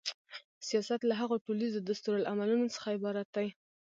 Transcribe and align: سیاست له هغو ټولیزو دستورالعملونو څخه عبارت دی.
سیاست 0.67 1.01
له 1.09 1.13
هغو 1.21 1.35
ټولیزو 1.45 1.79
دستورالعملونو 1.89 2.65
څخه 2.75 2.87
عبارت 2.97 3.27
دی. 3.35 3.47